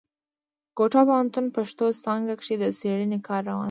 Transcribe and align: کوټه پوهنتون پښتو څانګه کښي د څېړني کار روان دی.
کوټه 0.77 1.01
پوهنتون 1.07 1.45
پښتو 1.55 1.85
څانګه 2.03 2.33
کښي 2.39 2.55
د 2.59 2.63
څېړني 2.79 3.19
کار 3.27 3.41
روان 3.47 3.57
دی. 3.57 3.59